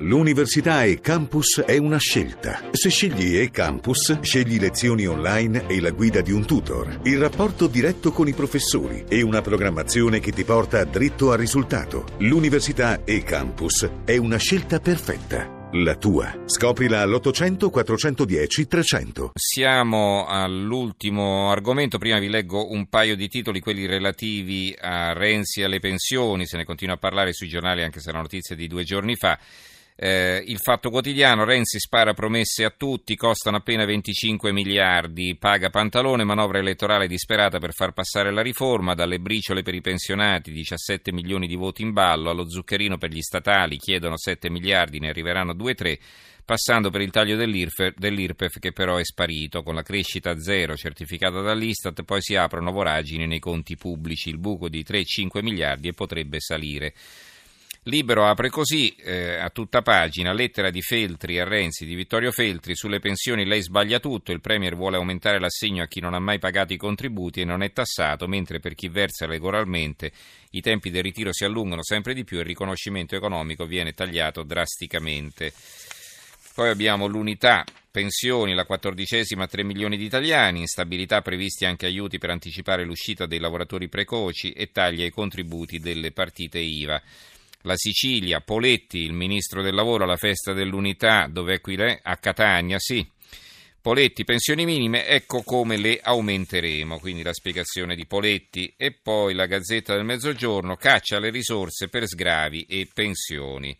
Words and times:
L'università 0.00 0.84
e 0.84 1.00
campus 1.00 1.60
è 1.66 1.76
una 1.76 1.98
scelta. 1.98 2.68
Se 2.70 2.88
scegli 2.88 3.36
e 3.36 3.50
campus, 3.50 4.20
scegli 4.20 4.60
lezioni 4.60 5.06
online 5.06 5.66
e 5.66 5.80
la 5.80 5.90
guida 5.90 6.20
di 6.20 6.30
un 6.30 6.46
tutor, 6.46 7.00
il 7.02 7.18
rapporto 7.18 7.66
diretto 7.66 8.12
con 8.12 8.28
i 8.28 8.32
professori 8.32 9.04
e 9.08 9.22
una 9.22 9.40
programmazione 9.40 10.20
che 10.20 10.30
ti 10.30 10.44
porta 10.44 10.84
dritto 10.84 11.32
al 11.32 11.38
risultato. 11.38 12.04
L'università 12.18 13.02
e 13.02 13.24
campus 13.24 13.90
è 14.04 14.16
una 14.16 14.36
scelta 14.36 14.78
perfetta. 14.78 15.56
La 15.72 15.96
tua. 15.96 16.44
Scoprila 16.46 17.02
all'800 17.02 17.68
410 17.68 18.68
300. 18.68 19.32
Siamo 19.34 20.26
all'ultimo 20.26 21.50
argomento. 21.50 21.98
Prima 21.98 22.20
vi 22.20 22.28
leggo 22.28 22.70
un 22.70 22.88
paio 22.88 23.16
di 23.16 23.28
titoli, 23.28 23.60
quelli 23.60 23.84
relativi 23.84 24.74
a 24.80 25.12
Renzi 25.12 25.60
e 25.60 25.64
alle 25.64 25.80
pensioni. 25.80 26.46
Se 26.46 26.56
ne 26.56 26.64
continua 26.64 26.94
a 26.94 26.98
parlare 26.98 27.32
sui 27.32 27.48
giornali, 27.48 27.82
anche 27.82 28.00
se 28.00 28.08
è 28.08 28.12
una 28.12 28.22
notizia 28.22 28.54
di 28.54 28.68
due 28.68 28.84
giorni 28.84 29.16
fa. 29.16 29.38
Eh, 30.00 30.44
il 30.46 30.58
fatto 30.58 30.90
quotidiano, 30.90 31.42
Renzi 31.42 31.80
spara 31.80 32.14
promesse 32.14 32.64
a 32.64 32.70
tutti, 32.70 33.16
costano 33.16 33.56
appena 33.56 33.84
25 33.84 34.52
miliardi, 34.52 35.34
paga 35.34 35.70
pantalone, 35.70 36.22
manovra 36.22 36.58
elettorale 36.58 37.08
disperata 37.08 37.58
per 37.58 37.72
far 37.72 37.90
passare 37.90 38.30
la 38.30 38.40
riforma, 38.40 38.94
dalle 38.94 39.18
briciole 39.18 39.62
per 39.62 39.74
i 39.74 39.80
pensionati, 39.80 40.52
17 40.52 41.12
milioni 41.12 41.48
di 41.48 41.56
voti 41.56 41.82
in 41.82 41.92
ballo, 41.92 42.30
allo 42.30 42.48
zuccherino 42.48 42.96
per 42.96 43.10
gli 43.10 43.20
statali, 43.20 43.76
chiedono 43.76 44.16
7 44.16 44.48
miliardi, 44.50 45.00
ne 45.00 45.08
arriveranno 45.08 45.52
2-3 45.52 45.98
passando 46.44 46.90
per 46.90 47.00
il 47.00 47.10
taglio 47.10 47.36
dell'IRPEF 47.36 48.60
che 48.60 48.72
però 48.72 48.98
è 48.98 49.04
sparito, 49.04 49.64
con 49.64 49.74
la 49.74 49.82
crescita 49.82 50.38
zero 50.38 50.76
certificata 50.76 51.40
dall'Istat, 51.40 52.04
poi 52.04 52.22
si 52.22 52.36
aprono 52.36 52.70
voragini 52.70 53.26
nei 53.26 53.40
conti 53.40 53.76
pubblici, 53.76 54.30
il 54.30 54.38
buco 54.38 54.68
di 54.68 54.82
3-5 54.82 55.42
miliardi 55.42 55.88
e 55.88 55.92
potrebbe 55.92 56.38
salire. 56.40 56.94
Libero 57.84 58.26
apre 58.26 58.50
così 58.50 58.94
eh, 58.96 59.36
a 59.36 59.48
tutta 59.50 59.82
pagina, 59.82 60.32
lettera 60.32 60.68
di 60.68 60.82
Feltri 60.82 61.38
a 61.38 61.44
Renzi, 61.44 61.86
di 61.86 61.94
Vittorio 61.94 62.32
Feltri, 62.32 62.74
sulle 62.74 62.98
pensioni 62.98 63.46
lei 63.46 63.62
sbaglia 63.62 63.98
tutto, 63.98 64.32
il 64.32 64.40
Premier 64.40 64.76
vuole 64.76 64.96
aumentare 64.96 65.38
l'assegno 65.38 65.82
a 65.82 65.86
chi 65.86 66.00
non 66.00 66.12
ha 66.12 66.18
mai 66.18 66.38
pagato 66.38 66.72
i 66.72 66.76
contributi 66.76 67.40
e 67.40 67.44
non 67.44 67.62
è 67.62 67.72
tassato, 67.72 68.26
mentre 68.26 68.58
per 68.58 68.74
chi 68.74 68.88
versa 68.88 69.26
regolarmente 69.26 70.12
i 70.50 70.60
tempi 70.60 70.90
del 70.90 71.02
ritiro 71.02 71.32
si 71.32 71.44
allungano 71.44 71.82
sempre 71.82 72.12
di 72.12 72.24
più 72.24 72.36
e 72.36 72.40
il 72.40 72.46
riconoscimento 72.46 73.16
economico 73.16 73.64
viene 73.64 73.94
tagliato 73.94 74.42
drasticamente. 74.42 75.52
Poi 76.54 76.68
abbiamo 76.68 77.06
l'unità 77.06 77.64
pensioni, 77.90 78.52
la 78.52 78.64
quattordicesima 78.64 79.46
3 79.46 79.62
milioni 79.62 79.96
di 79.96 80.04
italiani, 80.04 80.60
instabilità 80.60 81.22
previsti 81.22 81.64
anche 81.64 81.86
aiuti 81.86 82.18
per 82.18 82.30
anticipare 82.30 82.84
l'uscita 82.84 83.26
dei 83.26 83.38
lavoratori 83.38 83.88
precoci 83.88 84.50
e 84.50 84.72
taglia 84.72 85.04
ai 85.04 85.10
contributi 85.10 85.78
delle 85.78 86.10
partite 86.10 86.58
IVA 86.58 87.00
la 87.62 87.76
Sicilia, 87.76 88.40
Poletti, 88.40 88.98
il 88.98 89.12
ministro 89.12 89.62
del 89.62 89.74
lavoro 89.74 90.04
alla 90.04 90.16
festa 90.16 90.52
dell'unità, 90.52 91.26
dove 91.28 91.54
è 91.54 91.60
qui 91.60 91.76
lei? 91.76 91.98
A 92.02 92.16
Catania, 92.16 92.78
sì. 92.78 93.06
Poletti, 93.80 94.24
pensioni 94.24 94.64
minime, 94.64 95.06
ecco 95.06 95.42
come 95.42 95.76
le 95.76 96.00
aumenteremo, 96.02 96.98
quindi 96.98 97.22
la 97.22 97.32
spiegazione 97.32 97.94
di 97.94 98.06
Poletti 98.06 98.74
e 98.76 98.92
poi 98.92 99.34
la 99.34 99.46
Gazzetta 99.46 99.94
del 99.94 100.04
Mezzogiorno 100.04 100.76
caccia 100.76 101.18
le 101.18 101.30
risorse 101.30 101.88
per 101.88 102.06
sgravi 102.06 102.66
e 102.68 102.88
pensioni. 102.92 103.76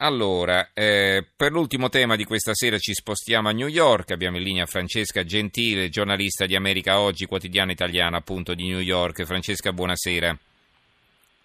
Allora, 0.00 0.70
eh, 0.74 1.26
per 1.36 1.52
l'ultimo 1.52 1.88
tema 1.88 2.16
di 2.16 2.24
questa 2.24 2.54
sera 2.54 2.78
ci 2.78 2.94
spostiamo 2.94 3.48
a 3.48 3.52
New 3.52 3.66
York, 3.66 4.12
abbiamo 4.12 4.36
in 4.36 4.44
linea 4.44 4.66
Francesca 4.66 5.24
Gentile, 5.24 5.88
giornalista 5.88 6.46
di 6.46 6.54
America 6.54 7.00
Oggi, 7.00 7.26
quotidiano 7.26 7.72
italiano 7.72 8.16
appunto 8.16 8.54
di 8.54 8.68
New 8.68 8.80
York. 8.80 9.24
Francesca, 9.24 9.72
buonasera. 9.72 10.47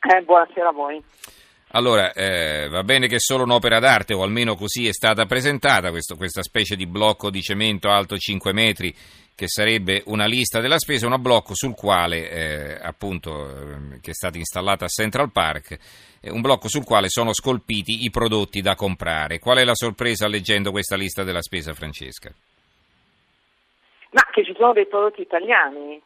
Eh, 0.06 0.22
buonasera 0.22 0.68
a 0.68 0.74
voi. 0.74 1.02
Allora, 1.76 2.12
eh, 2.12 2.68
va 2.70 2.84
bene 2.84 3.08
che 3.08 3.16
è 3.16 3.20
solo 3.20 3.44
un'opera 3.44 3.80
d'arte, 3.80 4.14
o 4.14 4.22
almeno 4.22 4.56
così 4.56 4.88
è 4.88 4.92
stata 4.92 5.26
presentata, 5.26 5.90
questo, 5.90 6.16
questa 6.16 6.44
specie 6.44 6.76
di 6.76 6.86
blocco 6.86 7.30
di 7.32 7.42
cemento 7.42 7.90
alto 7.90 8.18
5 8.18 8.54
metri, 8.54 8.94
che 9.34 9.48
sarebbe 9.48 10.04
una 10.08 10.26
lista 10.26 10.60
della 10.60 10.78
spesa, 10.78 11.08
un 11.08 11.20
blocco 11.20 11.56
sul 11.56 11.74
quale, 11.74 12.30
eh, 12.30 12.80
appunto, 12.80 13.50
eh, 13.50 14.00
che 14.02 14.12
è 14.12 14.14
stata 14.14 14.38
installata 14.38 14.86
a 14.86 14.90
Central 14.90 15.32
Park, 15.32 15.78
eh, 16.22 16.30
un 16.30 16.42
blocco 16.42 16.68
sul 16.68 16.84
quale 16.84 17.10
sono 17.10 17.34
scolpiti 17.34 18.04
i 18.04 18.12
prodotti 18.12 18.62
da 18.62 18.76
comprare. 18.76 19.40
Qual 19.40 19.58
è 19.58 19.64
la 19.64 19.74
sorpresa 19.74 20.28
leggendo 20.28 20.70
questa 20.70 20.96
lista 20.96 21.24
della 21.24 21.42
spesa, 21.42 21.74
Francesca? 21.74 22.32
Ma 24.12 24.22
che 24.32 24.44
ci 24.44 24.54
sono 24.56 24.74
dei 24.74 24.86
prodotti 24.86 25.22
italiani. 25.22 26.00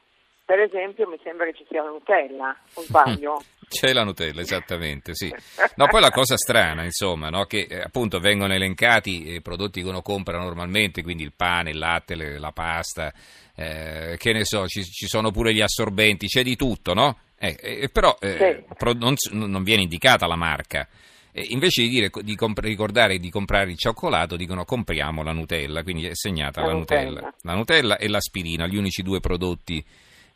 Per 0.47 0.61
esempio, 0.61 1.09
mi 1.09 1.19
sembra 1.25 1.45
che 1.47 1.55
ci 1.57 1.65
sia 1.67 1.83
la 1.83 1.89
Nutella, 1.89 2.57
o 2.75 2.81
sbaglio? 2.83 3.43
C'è 3.67 3.91
la 3.91 4.05
Nutella, 4.05 4.39
esattamente, 4.39 5.13
sì. 5.13 5.29
No, 5.75 5.87
poi 5.87 5.99
la 5.99 6.09
cosa 6.09 6.37
strana, 6.37 6.85
insomma, 6.85 7.27
no, 7.27 7.43
che 7.43 7.67
eh, 7.69 7.81
appunto 7.81 8.19
vengono 8.19 8.53
elencati 8.53 9.33
i 9.33 9.41
prodotti 9.41 9.81
che 9.81 9.89
uno 9.89 10.01
compra 10.01 10.37
normalmente, 10.37 11.03
quindi 11.03 11.23
il 11.23 11.33
pane, 11.35 11.71
il 11.71 11.77
latte, 11.77 12.15
le, 12.15 12.39
la 12.39 12.53
pasta, 12.53 13.11
eh, 13.57 14.15
che 14.17 14.31
ne 14.31 14.45
so, 14.45 14.69
ci, 14.69 14.85
ci, 14.85 15.07
sono 15.07 15.31
pure 15.31 15.53
gli 15.53 15.59
assorbenti, 15.59 16.27
c'è 16.27 16.43
di 16.43 16.55
tutto, 16.55 16.93
no? 16.93 17.17
Eh, 17.37 17.57
eh, 17.59 17.89
però 17.89 18.15
eh, 18.21 18.63
sì. 18.65 18.73
pro, 18.77 18.93
non, 18.93 19.15
non, 19.31 19.63
viene 19.63 19.81
indicata 19.81 20.27
la 20.27 20.37
marca. 20.37 20.87
invece 21.33 21.81
di, 21.81 21.89
dire, 21.89 22.09
di 22.21 22.35
comp- 22.37 22.59
ricordare 22.59 23.17
di 23.17 23.29
comprare 23.29 23.69
il 23.69 23.77
cioccolato, 23.77 24.37
dicono 24.37 24.63
compriamo 24.63 25.23
la 25.23 25.33
Nutella, 25.33 25.83
quindi 25.83 26.05
è 26.05 26.15
segnata 26.15 26.61
la, 26.61 26.67
la 26.67 26.73
Nutella. 26.73 27.09
Nutella. 27.09 27.33
La 27.41 27.53
Nutella 27.53 27.97
e 27.97 28.07
l'aspirina, 28.07 28.65
gli 28.65 28.77
unici 28.77 29.03
due 29.03 29.19
prodotti 29.19 29.83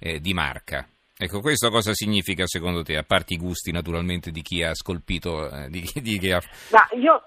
eh, 0.02 0.20
di 0.20 0.34
marca. 0.34 0.86
Ecco, 1.18 1.40
questo 1.40 1.70
cosa 1.70 1.94
significa 1.94 2.48
secondo 2.48 2.82
te, 2.82 2.98
a 2.98 3.04
parte 3.04 3.36
i 3.36 3.38
gusti 3.38 3.72
naturalmente 3.72 4.32
di 4.32 4.42
chi 4.42 4.64
ha 4.64 4.74
scolpito, 4.74 5.48
eh, 5.48 5.70
di, 5.70 5.82
di 6.02 6.18
chi 6.18 6.32
ha... 6.32 6.42
Ma 6.72 6.88
io 6.94 7.24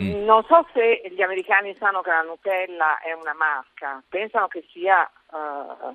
mm. 0.00 0.24
non 0.24 0.42
so 0.44 0.66
se 0.72 1.02
gli 1.14 1.20
americani 1.20 1.76
sanno 1.78 2.00
che 2.00 2.08
la 2.08 2.22
Nutella 2.22 3.00
è 3.00 3.12
una 3.12 3.34
marca, 3.34 4.02
pensano 4.08 4.48
che 4.48 4.64
sia 4.72 5.08
uh, 5.30 5.94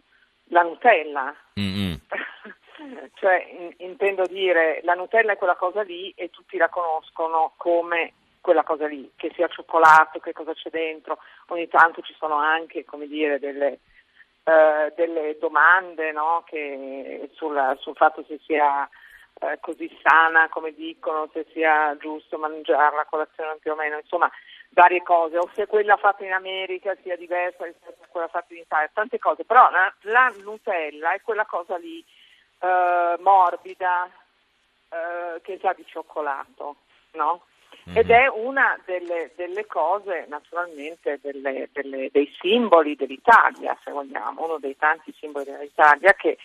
la 0.49 0.61
Nutella. 0.61 1.35
Mm-hmm. 1.59 1.95
cioè, 3.15 3.47
in, 3.57 3.73
intendo 3.77 4.27
dire, 4.27 4.81
la 4.83 4.93
Nutella 4.93 5.33
è 5.33 5.37
quella 5.37 5.55
cosa 5.55 5.81
lì 5.81 6.13
e 6.15 6.29
tutti 6.29 6.57
la 6.57 6.69
conoscono 6.69 7.53
come 7.57 8.13
quella 8.41 8.63
cosa 8.63 8.85
lì, 8.85 9.11
che 9.15 9.31
sia 9.33 9.47
cioccolato, 9.47 10.19
che 10.19 10.33
cosa 10.33 10.53
c'è 10.53 10.69
dentro. 10.69 11.17
Ogni 11.47 11.67
tanto 11.67 12.01
ci 12.01 12.13
sono 12.19 12.35
anche, 12.35 12.85
come 12.85 13.07
dire, 13.07 13.39
delle 13.39 13.79
eh, 14.47 14.93
delle 14.95 15.37
domande 15.39 16.13
no? 16.13 16.43
che, 16.45 17.29
sul, 17.33 17.77
sul, 17.81 17.95
fatto 17.95 18.23
se 18.25 18.39
sia 18.45 18.87
eh, 19.39 19.57
così 19.59 19.91
sana 20.01 20.47
come 20.47 20.73
dicono, 20.73 21.29
se 21.33 21.45
sia 21.51 21.97
giusto 21.97 22.37
mangiarla 22.37 23.01
a 23.01 23.05
colazione 23.05 23.57
più 23.59 23.73
o 23.73 23.75
meno, 23.75 23.97
insomma 23.97 24.31
varie 24.69 25.03
cose, 25.03 25.37
o 25.37 25.49
se 25.53 25.67
quella 25.67 25.97
fatta 25.97 26.23
in 26.23 26.31
America 26.31 26.95
sia 27.03 27.17
diversa 27.17 27.65
rispetto 27.65 28.03
a 28.03 28.07
quella 28.07 28.29
fatta 28.29 28.53
in 28.53 28.61
Italia, 28.61 28.89
tante 28.93 29.19
cose, 29.19 29.43
però 29.43 29.69
la, 29.69 29.93
la 30.03 30.33
Nutella 30.41 31.11
è 31.11 31.21
quella 31.21 31.45
cosa 31.45 31.75
lì 31.77 32.03
eh, 32.59 33.15
morbida 33.19 34.09
eh, 34.89 35.41
che 35.41 35.59
sa 35.61 35.73
di 35.73 35.85
cioccolato, 35.85 36.77
no? 37.11 37.43
Ed 37.93 38.09
è 38.09 38.27
una 38.27 38.77
delle, 38.85 39.31
delle 39.35 39.65
cose, 39.65 40.25
naturalmente, 40.27 41.19
delle, 41.21 41.69
delle, 41.71 42.09
dei 42.11 42.29
simboli 42.39 42.95
dell'Italia, 42.95 43.77
se 43.83 43.91
vogliamo, 43.91 44.43
uno 44.43 44.57
dei 44.57 44.75
tanti 44.77 45.13
simboli 45.17 45.45
dell'Italia 45.45 46.13
che 46.13 46.37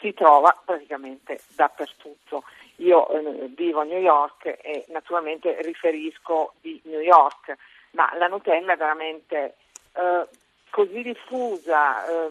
si 0.00 0.12
trova 0.12 0.56
praticamente 0.64 1.40
dappertutto. 1.54 2.44
Io 2.76 3.08
eh, 3.08 3.48
vivo 3.56 3.80
a 3.80 3.84
New 3.84 4.00
York 4.00 4.58
e 4.60 4.84
naturalmente 4.88 5.60
riferisco 5.62 6.54
di 6.60 6.80
New 6.84 7.00
York, 7.00 7.56
ma 7.92 8.10
la 8.16 8.26
Nutella 8.26 8.72
è 8.72 8.76
veramente 8.76 9.54
eh, 9.94 10.26
così 10.70 11.02
diffusa, 11.02 12.06
eh, 12.06 12.30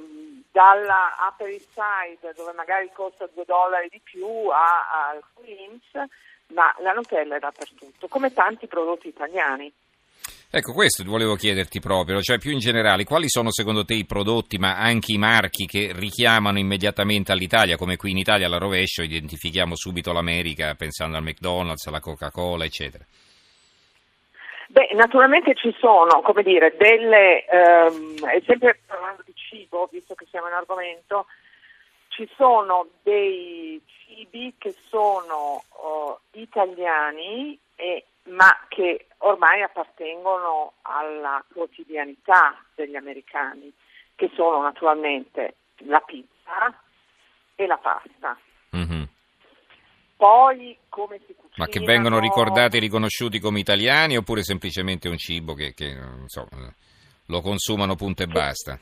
dalla 0.52 1.16
Upper 1.30 1.50
East 1.50 1.70
Side 1.74 2.34
dove 2.34 2.52
magari 2.54 2.90
costa 2.94 3.28
2 3.32 3.46
dollari 3.46 3.90
di 3.90 4.00
più 4.04 4.28
a, 4.50 5.10
al 5.10 5.24
Queens 5.34 6.10
ma 6.54 6.74
la 6.80 6.92
Nutella 6.92 7.36
è 7.36 7.40
dappertutto, 7.40 8.08
come 8.08 8.34
tanti 8.34 8.68
prodotti 8.68 9.08
italiani. 9.08 9.72
Ecco, 10.50 10.72
questo 10.72 11.04
volevo 11.04 11.36
chiederti 11.36 11.82
proprio, 11.82 12.22
cioè 12.22 12.38
più 12.38 12.52
in 12.52 12.60
generale, 12.60 13.04
quali 13.04 13.28
sono 13.28 13.52
secondo 13.52 13.84
te 13.84 13.96
i 13.96 14.06
prodotti, 14.06 14.58
ma 14.58 14.78
anche 14.78 15.12
i 15.12 15.18
marchi 15.18 15.66
che 15.66 15.92
richiamano 15.94 16.58
immediatamente 16.58 17.34
all'Italia, 17.34 17.76
come 17.76 17.98
qui 17.98 18.12
in 18.12 18.18
Italia 18.18 18.48
alla 18.48 18.58
rovescio 18.58 19.02
identifichiamo 19.02 19.76
subito 19.76 20.14
l'America 20.14 20.74
pensando 20.76 21.18
al 21.18 21.24
McDonald's, 21.24 21.86
alla 21.88 22.00
Coca-Cola, 22.00 22.64
eccetera? 22.64 23.04
Beh, 24.70 24.90
naturalmente 24.94 25.54
ci 25.54 25.76
sono, 25.80 26.22
come 26.22 26.44
dire, 26.44 26.76
delle, 26.78 27.46
ehm, 27.46 28.16
sempre 28.46 28.80
parlando 28.86 29.24
di 29.26 29.34
cibo, 29.36 29.90
visto 29.92 30.16
che 30.16 30.26
siamo 30.30 30.48
in 30.48 30.54
argomento, 30.54 31.26
ci 32.18 32.28
sono 32.36 32.88
dei 33.04 33.80
cibi 33.86 34.56
che 34.58 34.74
sono 34.90 35.64
uh, 35.70 36.18
italiani 36.40 37.58
e, 37.76 38.06
ma 38.24 38.50
che 38.68 39.06
ormai 39.20 39.62
appartengono 39.62 40.74
alla 40.82 41.46
quotidianità 41.54 42.60
degli 42.74 42.96
americani, 42.96 43.72
che 44.16 44.32
sono 44.34 44.64
naturalmente 44.64 45.58
la 45.86 46.00
pizza 46.00 46.76
e 47.54 47.68
la 47.68 47.78
pasta. 47.78 48.36
Mm-hmm. 48.76 49.04
Poi 50.16 50.76
come 50.90 51.20
si 51.28 51.36
cucina? 51.36 51.54
Ma 51.58 51.68
che 51.68 51.80
vengono 51.82 52.20
ricordati 52.20 52.78
e 52.78 52.80
riconosciuti 52.80 53.40
come 53.40 53.60
italiani 53.60 54.18
oppure 54.18 54.42
semplicemente 54.42 55.08
un 55.08 55.18
cibo 55.18 55.54
che, 55.54 55.76
che 55.76 55.96
so, 56.26 56.48
lo 57.28 57.42
consumano 57.42 57.94
punto 57.94 58.24
e 58.24 58.28
basta? 58.28 58.80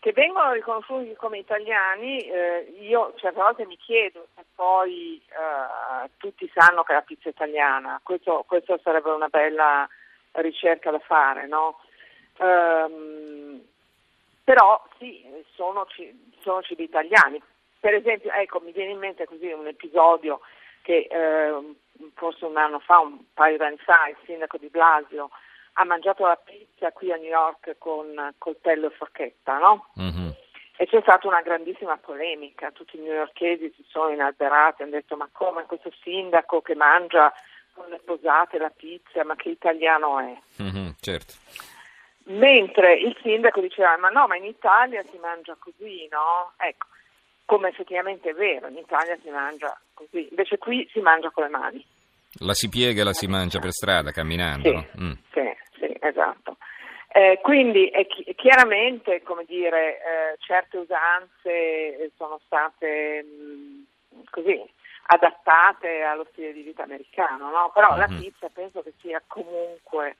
Che 0.00 0.12
vengono 0.12 0.52
riconosciuti 0.52 1.12
come 1.14 1.38
italiani, 1.38 2.20
eh, 2.20 2.72
io 2.80 3.14
certe 3.16 3.40
volte 3.40 3.66
mi 3.66 3.76
chiedo 3.76 4.28
se 4.36 4.44
poi 4.54 5.20
eh, 5.26 6.10
tutti 6.18 6.48
sanno 6.54 6.84
che 6.84 6.92
è 6.92 6.94
la 6.94 7.02
pizza 7.02 7.28
italiana, 7.28 8.00
questo, 8.02 8.44
questo 8.46 8.78
sarebbe 8.82 9.10
una 9.10 9.26
bella 9.26 9.88
ricerca 10.32 10.92
da 10.92 11.00
fare, 11.00 11.48
no? 11.48 11.80
Um, 12.38 13.60
però 14.44 14.82
sì, 14.98 15.24
sono, 15.54 15.86
sono 16.40 16.62
cibi 16.62 16.84
italiani. 16.84 17.42
Per 17.80 17.92
esempio, 17.92 18.30
ecco, 18.32 18.60
mi 18.60 18.72
viene 18.72 18.92
in 18.92 18.98
mente 18.98 19.26
così 19.26 19.50
un 19.50 19.66
episodio 19.66 20.40
che 20.82 21.08
eh, 21.10 21.74
forse 22.14 22.44
un 22.44 22.56
anno 22.56 22.78
fa, 22.78 23.00
un 23.00 23.18
paio 23.34 23.56
d'anni 23.56 23.78
fa, 23.78 24.08
il 24.08 24.16
sindaco 24.24 24.58
di 24.58 24.68
Blasio 24.68 25.30
ha 25.80 25.84
mangiato 25.84 26.26
la 26.26 26.36
pizza 26.36 26.90
qui 26.90 27.12
a 27.12 27.16
New 27.16 27.30
York 27.30 27.76
con 27.78 28.34
coltello 28.36 28.88
e 28.88 28.90
forchetta, 28.90 29.58
no? 29.58 29.86
Mm-hmm. 30.00 30.28
E 30.76 30.86
c'è 30.86 31.00
stata 31.00 31.26
una 31.26 31.40
grandissima 31.40 31.96
polemica, 31.96 32.72
tutti 32.72 32.96
i 32.96 33.00
newyorkesi 33.00 33.72
si 33.76 33.84
sono 33.88 34.10
inalberati, 34.10 34.82
hanno 34.82 34.92
detto 34.92 35.16
ma 35.16 35.28
come 35.30 35.64
questo 35.66 35.92
sindaco 36.02 36.60
che 36.62 36.74
mangia 36.74 37.32
con 37.72 37.88
le 37.88 38.00
posate 38.04 38.58
la 38.58 38.70
pizza, 38.70 39.24
ma 39.24 39.36
che 39.36 39.50
italiano 39.50 40.18
è? 40.18 40.36
Mm-hmm, 40.62 40.88
certo. 41.00 41.34
Mentre 42.24 42.94
il 42.94 43.16
sindaco 43.22 43.60
diceva 43.60 43.96
ma 43.98 44.08
no, 44.08 44.26
ma 44.26 44.36
in 44.36 44.44
Italia 44.44 45.04
si 45.10 45.16
mangia 45.18 45.56
così, 45.58 46.08
no? 46.10 46.52
Ecco, 46.56 46.86
come 47.44 47.68
effettivamente 47.68 48.30
è 48.30 48.34
vero, 48.34 48.66
in 48.66 48.76
Italia 48.78 49.16
si 49.22 49.30
mangia 49.30 49.78
così, 49.94 50.26
invece 50.28 50.58
qui 50.58 50.88
si 50.92 50.98
mangia 51.00 51.30
con 51.30 51.44
le 51.44 51.50
mani. 51.50 51.86
La 52.38 52.54
si 52.54 52.68
piega 52.68 53.00
e 53.00 53.04
la 53.04 53.12
si 53.12 53.26
mangia 53.26 53.58
per 53.58 53.72
strada, 53.72 54.10
camminando. 54.12 54.68
Sì, 54.68 54.74
no? 54.74 54.86
mm. 55.00 55.12
sì, 55.32 55.56
sì, 55.78 55.96
esatto. 56.00 56.56
Eh, 57.08 57.40
quindi 57.42 57.88
è 57.88 58.06
chi- 58.06 58.34
chiaramente, 58.36 59.22
come 59.22 59.44
dire, 59.46 59.96
eh, 59.96 60.36
certe 60.38 60.78
usanze 60.78 62.12
sono 62.16 62.38
state 62.44 63.22
mh, 63.22 64.16
mm, 64.16 64.20
così 64.30 64.76
adattate 65.10 66.02
allo 66.02 66.26
stile 66.30 66.52
di 66.52 66.62
vita 66.62 66.82
americano, 66.82 67.50
no? 67.50 67.70
però 67.72 67.90
mm-hmm. 67.90 67.98
la 67.98 68.06
pizza 68.06 68.48
penso 68.50 68.82
che 68.82 68.92
sia 69.00 69.22
comunque 69.26 70.16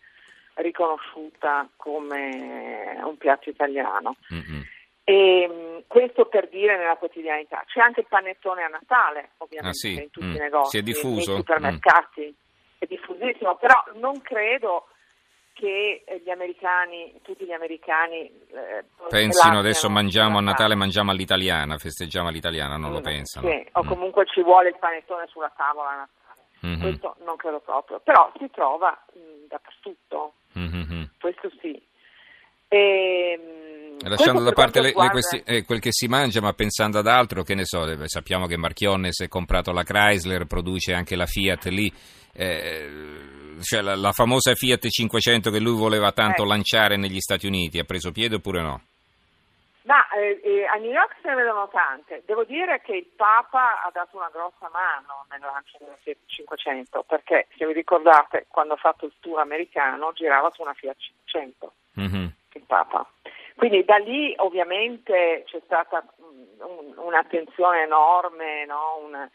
riconosciuta 0.55 1.69
come 1.77 2.99
un 3.03 3.17
piatto 3.17 3.51
italiano. 3.51 4.17
Mm-hmm. 4.33 4.61
E, 5.09 5.49
mm, 5.51 5.79
questo 5.87 6.27
per 6.27 6.51
dire 6.51 6.77
nella 6.77 6.97
quotidianità. 6.97 7.65
C'è 7.67 7.81
anche 7.81 8.01
il 8.01 8.07
panettone 8.07 8.63
a 8.65 8.69
Natale, 8.69 9.31
ovviamente, 9.39 9.79
ah, 9.79 9.81
sì? 9.81 9.95
in 9.95 10.11
tutti 10.11 10.27
mm. 10.27 10.35
i 10.35 10.39
negozi, 10.39 10.71
si 10.71 10.79
è 10.79 10.83
diffuso? 10.83 11.33
nei 11.33 11.41
supermercati. 11.41 12.27
Mm. 12.27 12.77
È 12.77 12.85
diffusissimo, 12.85 13.57
però 13.57 13.83
non 13.95 14.21
credo 14.21 14.87
che 15.55 16.05
gli 16.23 16.29
americani, 16.29 17.19
tutti 17.23 17.47
gli 17.47 17.53
americani 17.53 18.31
eh, 18.53 18.85
pensino 19.09 19.59
adesso 19.59 19.89
mangiamo 19.89 20.37
a 20.39 20.43
Natale, 20.43 20.75
mangiamo 20.75 21.11
all'italiana, 21.11 21.79
festeggiamo 21.79 22.29
all'italiana, 22.29 22.77
non 22.77 22.91
mm, 22.91 22.93
lo 22.93 23.01
pensano. 23.01 23.49
Sì, 23.49 23.67
o 23.73 23.83
mm. 23.83 23.89
comunque 23.89 24.27
ci 24.27 24.43
vuole 24.43 24.69
il 24.69 24.77
panettone 24.79 25.27
sulla 25.29 25.51
tavola 25.57 25.89
a 25.89 25.97
Natale. 25.97 26.17
Mm-hmm. 26.67 26.81
Questo 26.81 27.17
non 27.25 27.37
credo 27.37 27.61
proprio, 27.61 27.99
però 28.01 28.31
si 28.39 28.51
trova 28.51 28.91
mh, 29.15 29.49
dappertutto, 29.49 30.35
mm-hmm. 30.57 31.03
questo 31.19 31.51
sì. 31.61 31.83
E, 32.69 32.79
ehm, 33.33 33.68
Lasciando 34.09 34.43
da 34.43 34.53
parte 34.53 34.81
le, 34.81 34.93
le 34.95 35.11
questi, 35.11 35.43
eh, 35.45 35.65
quel 35.65 35.81
che 35.81 35.93
si 35.93 36.07
mangia, 36.07 36.41
ma 36.41 36.53
pensando 36.53 36.99
ad 36.99 37.07
altro, 37.07 37.43
che 37.43 37.55
ne 37.55 37.65
so, 37.65 37.87
sappiamo 38.07 38.47
che 38.47 38.57
Marchionnes 38.57 39.23
è 39.23 39.29
comprato 39.29 39.73
la 39.73 39.83
Chrysler, 39.83 40.47
produce 40.47 40.93
anche 40.93 41.17
la 41.17 41.27
Fiat 41.27 41.67
lì, 41.67 41.93
eh, 42.33 42.91
cioè 43.63 43.81
la, 43.81 43.97
la, 43.97 44.13
famosa 44.13 44.55
Fiat 44.55 44.89
500 44.89 45.51
che 45.51 45.61
lui 45.61 45.77
voleva 45.77 46.13
tanto 46.13 46.45
eh. 46.45 46.47
lanciare 46.47 46.97
negli 46.97 47.21
Stati 47.21 47.47
Uniti, 47.47 47.79
ha 47.79 47.85
preso 47.85 48.13
piede 48.13 48.37
oppure 48.37 48.63
no? 48.63 48.83
Ma 49.89 50.07
eh, 50.11 50.39
eh, 50.45 50.67
a 50.67 50.77
New 50.77 50.91
York 50.91 51.17
se 51.23 51.29
ne 51.31 51.35
vedono 51.35 51.67
tante. 51.69 52.23
Devo 52.27 52.45
dire 52.45 52.83
che 52.83 52.95
il 52.95 53.07
Papa 53.17 53.83
ha 53.83 53.91
dato 53.91 54.19
una 54.19 54.29
grossa 54.31 54.69
mano 54.71 55.25
nel 55.31 55.41
lancio 55.41 55.79
della 55.81 55.97
Fiat 56.03 56.19
500, 56.27 57.05
perché 57.09 57.47
se 57.57 57.67
vi 57.67 57.73
ricordate, 57.73 58.45
quando 58.49 58.75
ha 58.75 58.77
fatto 58.77 59.07
il 59.07 59.15
tour 59.19 59.41
americano 59.41 60.13
girava 60.13 60.51
su 60.53 60.61
una 60.61 60.75
Fiat 60.75 60.97
500, 60.99 61.73
mm-hmm. 62.01 62.27
il 62.53 62.63
Papa. 62.67 63.09
Quindi 63.59 63.85
da 63.85 63.97
lì 63.97 64.33
ovviamente 64.37 65.43
c'è 65.45 65.61
stata 65.65 66.07
un, 66.59 66.95
un'attenzione 66.95 67.83
enorme, 67.83 68.65
no? 68.67 69.01
una, 69.05 69.29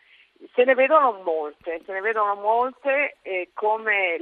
se 0.54 0.64
ne 0.64 0.76
vedono 0.76 1.12
molte, 1.24 1.82
se 1.86 1.92
ne 1.92 2.00
vedono 2.00 2.36
molte 2.36 3.18
e 3.22 3.50
come 3.54 4.18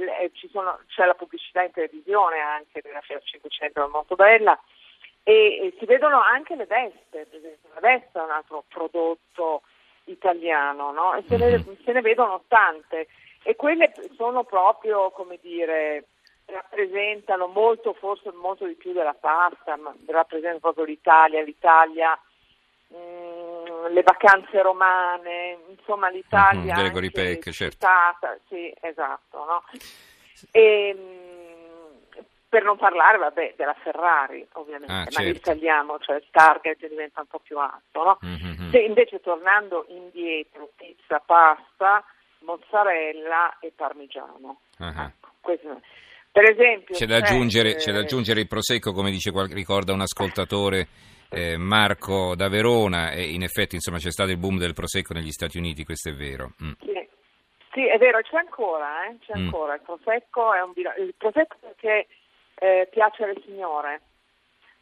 sono, 0.50 0.80
c'è 0.88 1.06
la 1.06 1.14
pubblicità 1.14 1.62
in 1.62 1.70
televisione 1.70 2.40
anche 2.40 2.80
della 2.82 3.00
Fiat 3.00 3.22
500, 3.22 3.84
è 3.84 3.88
molto 3.88 4.16
bella 4.16 4.58
e, 5.22 5.72
si 5.78 5.84
vedono 5.84 6.20
anche 6.20 6.56
le 6.56 6.66
veste, 6.66 7.26
per 7.26 7.38
esempio 7.38 7.70
la 7.74 7.80
veste 7.80 8.18
è 8.18 8.22
un 8.22 8.30
altro 8.30 8.64
prodotto 8.66 9.62
italiano, 10.06 10.90
no? 10.90 11.14
E 11.14 11.22
se 11.28 11.36
ne, 11.36 11.58
mhm. 11.58 11.76
se 11.84 11.92
ne 11.92 12.00
vedono 12.00 12.42
tante 12.48 13.06
e 13.44 13.54
quelle 13.54 13.92
sono 14.16 14.42
proprio, 14.42 15.12
come 15.12 15.38
dire, 15.40 16.06
rappresentano 16.52 17.46
molto, 17.48 17.94
forse 17.94 18.30
molto 18.32 18.66
di 18.66 18.74
più 18.74 18.92
della 18.92 19.14
pasta, 19.14 19.76
ma 19.76 19.94
rappresentano 20.06 20.60
proprio 20.60 20.84
l'Italia, 20.84 21.42
l'Italia, 21.42 22.18
mh, 22.88 22.96
mm, 22.96 23.86
le 23.92 24.02
vacanze 24.02 24.62
romane, 24.62 25.58
insomma 25.68 26.08
l'Italia. 26.08 26.74
Mm-hmm, 26.74 26.82
Gregory 26.82 27.10
Peck, 27.10 27.50
certo. 27.50 27.86
Sì, 28.48 28.72
esatto, 28.80 29.44
no? 29.44 29.64
E, 30.50 30.94
mh, 30.94 31.32
per 32.48 32.64
non 32.64 32.76
parlare 32.76 33.16
vabbè, 33.16 33.54
della 33.56 33.74
Ferrari 33.82 34.46
ovviamente, 34.52 34.92
ah, 34.92 35.04
certo. 35.04 35.22
ma 35.22 35.32
ritagliamo, 35.32 35.98
cioè 36.00 36.16
il 36.16 36.26
target 36.30 36.86
diventa 36.86 37.20
un 37.20 37.26
po' 37.26 37.38
più 37.38 37.58
alto. 37.58 38.04
No? 38.04 38.18
Mm-hmm. 38.24 38.70
Se 38.70 38.78
invece 38.78 39.20
tornando 39.20 39.86
indietro, 39.88 40.68
pizza, 40.76 41.18
pasta, 41.24 42.04
mozzarella 42.40 43.56
e 43.60 43.72
parmigiano. 43.74 44.60
Uh-huh. 44.78 44.86
Ecco, 44.86 45.28
questo, 45.40 45.80
per 46.32 46.50
esempio, 46.50 46.94
c'è 46.94 47.04
da, 47.04 47.16
aggiungere, 47.16 47.74
c'è 47.74 47.92
da, 47.92 48.00
aggiungere, 48.00 48.40
il 48.40 48.48
prosecco, 48.48 48.92
come 48.92 49.10
dice, 49.10 49.30
ricorda 49.50 49.92
un 49.92 50.00
ascoltatore. 50.00 50.88
Eh, 51.34 51.56
Marco 51.56 52.34
da 52.36 52.50
Verona 52.50 53.12
e 53.12 53.32
in 53.32 53.42
effetti 53.42 53.74
insomma, 53.74 53.96
c'è 53.96 54.10
stato 54.10 54.30
il 54.30 54.36
boom 54.36 54.58
del 54.58 54.74
prosecco 54.74 55.14
negli 55.14 55.30
Stati 55.30 55.56
Uniti, 55.56 55.82
questo 55.82 56.10
è 56.10 56.12
vero. 56.12 56.52
Mm. 56.62 56.72
Sì. 56.78 57.08
sì. 57.72 57.86
è 57.86 57.96
vero, 57.96 58.20
c'è 58.20 58.36
ancora, 58.36 59.06
eh? 59.06 59.16
c'è 59.24 59.38
mm. 59.38 59.44
ancora. 59.46 59.74
Il 59.74 59.80
prosecco 59.82 60.52
è 60.52 60.60
un 60.60 60.72
il 60.76 61.14
prosecco 61.16 61.56
perché 61.58 62.06
eh, 62.56 62.86
piace 62.90 63.24
alle 63.24 63.40
signore, 63.46 64.02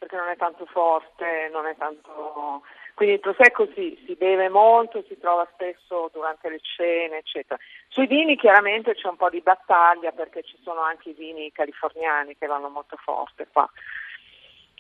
perché 0.00 0.16
non 0.16 0.28
è 0.28 0.36
tanto 0.36 0.64
forte, 0.64 1.50
non 1.52 1.66
è 1.66 1.76
tanto... 1.76 2.62
Quindi 2.94 3.16
il 3.16 3.20
prosecco 3.20 3.68
si, 3.74 4.02
si 4.06 4.14
beve 4.14 4.48
molto, 4.48 5.04
si 5.06 5.18
trova 5.18 5.46
spesso 5.52 6.08
durante 6.12 6.48
le 6.48 6.58
cene, 6.60 7.18
eccetera. 7.18 7.60
Sui 7.88 8.06
vini 8.06 8.36
chiaramente 8.36 8.94
c'è 8.94 9.08
un 9.08 9.16
po' 9.16 9.28
di 9.28 9.40
battaglia 9.40 10.10
perché 10.12 10.42
ci 10.42 10.58
sono 10.62 10.80
anche 10.80 11.10
i 11.10 11.14
vini 11.14 11.52
californiani 11.52 12.36
che 12.36 12.46
vanno 12.46 12.68
molto 12.68 12.96
forte 12.96 13.46
qua. 13.52 13.70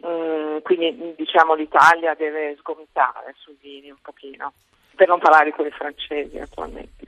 Mm, 0.06 0.58
quindi 0.62 1.14
diciamo 1.16 1.54
l'Italia 1.54 2.14
deve 2.14 2.56
sgomitare 2.56 3.34
sui 3.36 3.56
vini 3.60 3.90
un 3.90 4.00
pochino, 4.00 4.52
per 4.94 5.08
non 5.08 5.18
parlare 5.18 5.46
di 5.46 5.52
quelli 5.52 5.70
francesi 5.70 6.38
naturalmente. 6.38 7.04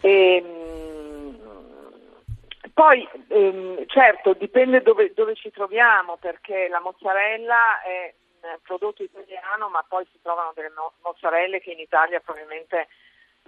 E, 0.00 0.42
mm, 0.42 0.91
poi 2.82 3.08
ehm, 3.28 3.86
certo 3.86 4.34
dipende 4.34 4.82
dove, 4.82 5.12
dove, 5.14 5.36
ci 5.36 5.52
troviamo 5.52 6.16
perché 6.16 6.66
la 6.68 6.80
mozzarella 6.80 7.80
è 7.80 8.12
un 8.42 8.58
prodotto 8.60 9.04
italiano 9.04 9.68
ma 9.68 9.84
poi 9.86 10.04
si 10.10 10.18
trovano 10.20 10.50
delle 10.52 10.72
mozzarelle 11.00 11.60
che 11.60 11.70
in 11.70 11.78
Italia 11.78 12.18
probabilmente 12.18 12.88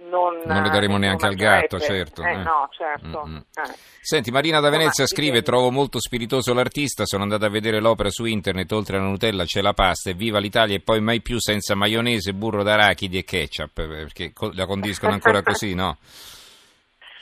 non, 0.07 0.41
non 0.45 0.63
le 0.63 0.69
daremo 0.69 0.97
neanche 0.97 1.25
al 1.25 1.35
gatto, 1.35 1.79
certo. 1.79 2.23
Eh, 2.23 2.31
eh. 2.31 2.35
No, 2.37 2.69
certo. 2.71 3.25
Mm-hmm. 3.25 3.37
Eh. 3.37 3.75
Senti, 4.01 4.29
Marina 4.29 4.59
da 4.59 4.69
Venezia 4.69 5.05
scrive: 5.05 5.41
Trovo 5.41 5.71
molto 5.71 6.01
spiritoso 6.01 6.53
l'artista. 6.53 7.05
Sono 7.05 7.23
andata 7.23 7.45
a 7.45 7.49
vedere 7.49 7.79
l'opera 7.79 8.09
su 8.09 8.25
internet. 8.25 8.69
Oltre 8.73 8.97
alla 8.97 9.07
Nutella 9.07 9.45
c'è 9.45 9.61
la 9.61 9.71
pasta. 9.71 10.09
E 10.09 10.13
viva 10.13 10.39
l'Italia! 10.39 10.75
E 10.75 10.81
poi 10.81 10.99
mai 10.99 11.21
più 11.21 11.39
senza 11.39 11.75
maionese, 11.75 12.33
burro 12.33 12.61
d'arachidi 12.61 13.19
e 13.19 13.23
ketchup. 13.23 13.87
Perché 13.87 14.33
la 14.51 14.65
condiscono 14.65 15.13
ancora 15.13 15.41
così, 15.41 15.73
no? 15.73 15.95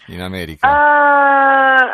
in 0.08 0.22
America? 0.22 0.68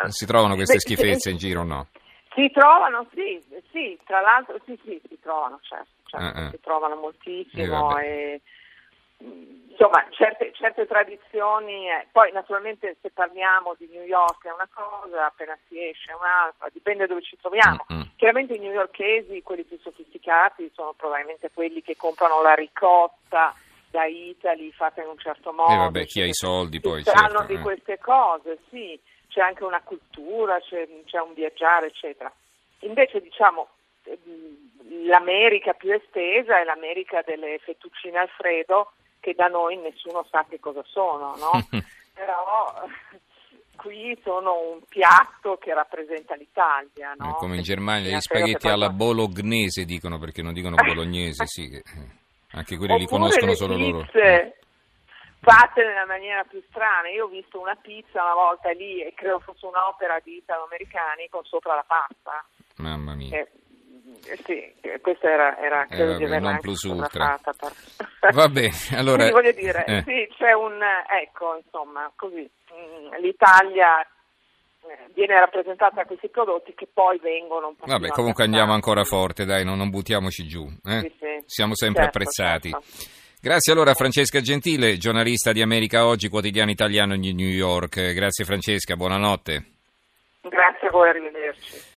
Uh, 0.06 0.10
si 0.10 0.25
trovano 0.25 0.56
queste 0.56 0.75
beh, 0.75 0.80
schifezze 0.80 1.30
in 1.30 1.38
giro 1.38 1.62
o 1.62 1.63
no? 1.63 1.88
Si 2.34 2.50
trovano, 2.51 3.08
sì, 3.13 3.44
sì, 3.72 4.00
tra 4.06 4.22
l'altro 4.22 4.60
sì, 4.66 4.80
sì, 4.84 5.01
si 5.08 5.20
trovano, 5.20 5.60
certo, 5.62 5.89
certo 6.06 6.39
uh-uh. 6.39 6.50
si 6.51 6.60
trovano 6.62 6.96
moltissimo 6.96 7.98
eh, 7.98 8.06
e, 8.06 8.42
insomma 9.70 10.06
certe, 10.12 10.51
certe 10.54 10.86
tradizioni, 10.88 11.89
eh, 11.89 12.08
poi 12.12 12.32
naturalmente 12.32 12.98
se 13.01 13.10
parliamo 13.10 13.75
di 13.78 13.89
New 13.92 14.04
York 14.04 14.46
è 14.46 14.51
una 14.51 14.70
cosa, 14.74 15.25
appena 15.25 15.58
si 15.68 15.84
esce 15.84 16.12
è 16.12 16.16
un'altra, 16.16 16.70
dipende 16.72 17.08
dove 17.08 17.22
ci 17.22 17.38
troviamo. 17.38 17.86
Uh-huh. 17.89 18.08
Chiaramente 18.16 18.54
i 18.54 18.60
newyorkesi, 18.60 19.42
quelli 19.44 19.63
più 19.63 19.78
sofisticati, 19.80 20.72
sono 20.74 20.94
probabilmente 20.94 21.50
quelli 21.54 21.82
che 21.82 21.96
comprano 21.98 22.42
la 22.42 22.54
ricotta 22.54 23.54
da 23.89 24.05
Italy 24.05 24.72
fatta 24.72 25.01
in 25.01 25.10
un 25.10 25.17
certo 25.17 25.51
modo. 25.51 25.72
E 25.72 25.75
eh 25.75 25.77
vabbè, 25.77 26.05
chi 26.05 26.22
ha 26.22 26.25
i 26.25 26.34
soldi 26.34 26.79
poi. 26.79 27.03
Certo, 27.03 27.43
di 27.43 27.55
eh. 27.55 27.60
queste 27.60 27.98
cose, 28.00 28.60
sì, 28.69 29.00
c'è 29.27 29.41
anche 29.41 29.63
una 29.63 29.81
cultura, 29.81 30.60
c'è, 30.60 30.88
c'è 31.05 31.19
un 31.19 31.34
viaggiare, 31.34 31.88
eccetera. 31.88 32.31
Invece, 32.79 33.22
diciamo, 33.22 33.69
ehm, 34.03 35.05
l'America 35.05 35.74
più 35.74 35.91
estesa 35.91 36.60
è 36.60 36.63
l'America 36.63 37.22
delle 37.25 37.60
fettuccine 37.60 38.17
Alfredo, 38.17 38.93
che 39.19 39.34
da 39.34 39.48
noi 39.48 39.77
nessuno 39.77 40.25
sa 40.29 40.46
che 40.48 40.60
cosa 40.60 40.84
sono, 40.86 41.36
no? 41.38 41.51
Però 42.13 42.88
qui 43.75 44.17
sono 44.24 44.72
un 44.74 44.81
piatto 44.88 45.58
che 45.58 45.74
rappresenta 45.74 46.36
l'Italia, 46.36 47.13
no? 47.17 47.29
Eh, 47.29 47.34
come 47.38 47.58
in 47.58 47.63
Germania 47.63 48.15
gli 48.15 48.19
spaghetti 48.22 48.67
alla 48.67 48.89
bolognese 48.89 49.86
dicono 49.86 50.19
perché 50.19 50.41
non 50.41 50.53
dicono 50.53 50.75
bolognese, 50.75 51.46
sì. 51.46 51.81
Che, 52.50 52.56
eh, 52.56 52.58
Anche 52.58 52.77
quelli 52.77 52.98
li 53.00 53.06
conoscono 53.06 53.53
solo 53.53 53.77
loro. 53.77 54.06
fatte 55.41 55.84
nella 55.86 56.06
maniera 56.06 56.44
più 56.44 56.62
strana. 56.70 57.10
Io 57.10 57.25
ho 57.25 57.29
visto 57.29 57.60
una 57.60 57.75
pizza 57.75 58.22
una 58.24 58.34
volta 58.34 58.72
lì 58.72 59.01
e 59.01 59.13
credo 59.15 59.39
fosse 59.39 59.65
un'opera 59.65 60.20
di 60.24 60.38
italo-americani 60.38 61.29
con 61.29 61.44
sopra 61.46 61.75
la 61.75 61.86
pasta. 61.88 62.44
Mamma 62.77 63.13
mia. 63.15 63.38
Eh, 63.38 63.48
eh, 64.25 64.39
sì, 64.46 64.74
eh, 64.82 65.00
questa 65.01 65.29
era, 65.29 65.58
era 65.60 65.86
credo 65.86 66.18
vabbè, 66.18 66.39
non 66.39 66.60
plus 66.60 66.84
ultra. 66.84 67.39
per- 67.44 68.34
Va 68.34 68.48
bene, 68.50 68.74
allora... 68.96 69.29
Quindi 69.29 69.32
voglio 69.32 69.51
dire, 69.51 69.86
eh. 69.86 70.03
sì, 70.06 70.27
c'è 70.36 70.51
un, 70.53 70.82
ecco, 71.22 71.56
insomma, 71.63 72.12
così, 72.15 72.50
mm, 72.74 73.13
l'Italia 73.22 74.01
eh, 74.01 74.08
viene 75.13 75.39
rappresentata 75.39 76.05
questi 76.05 76.29
prodotti 76.29 76.74
che 76.74 76.88
poi 76.91 77.19
vengono 77.19 77.75
Vabbè, 77.86 78.09
comunque 78.09 78.43
andiamo 78.43 78.74
ancora 78.74 79.03
forte, 79.03 79.45
dai, 79.45 79.63
non, 79.65 79.77
non 79.77 79.89
buttiamoci 79.89 80.48
giù. 80.48 80.65
eh. 80.86 81.00
Sì, 81.01 81.13
sì. 81.19 81.43
Siamo 81.45 81.75
sempre 81.75 82.03
Certo, 82.03 82.17
apprezzati. 82.17 82.69
certo. 82.69 83.17
Grazie 83.41 83.71
allora 83.71 83.91
a 83.91 83.95
Francesca 83.95 84.41
Gentile, 84.41 84.98
giornalista 84.98 85.53
di 85.53 85.62
America 85.62 86.05
Oggi, 86.05 86.27
quotidiano 86.27 86.71
italiano 86.71 87.15
di 87.15 87.33
New 87.33 87.48
York. 87.48 88.12
Grazie 88.13 88.43
Francesca, 88.43 88.95
buonanotte. 88.95 89.65
Grazie 90.41 90.88
a 90.88 90.91
voi, 90.91 91.09
arrivederci. 91.09 91.81